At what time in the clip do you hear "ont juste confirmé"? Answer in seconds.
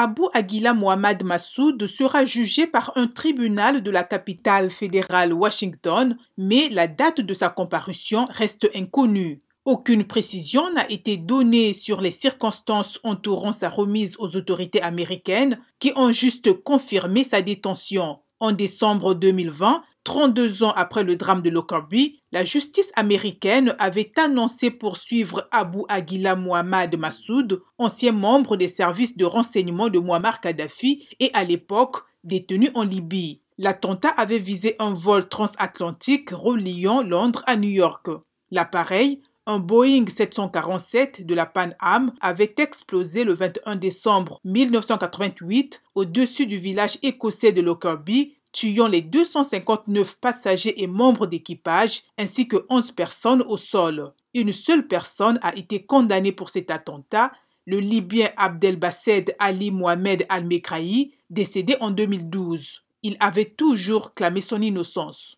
15.96-17.24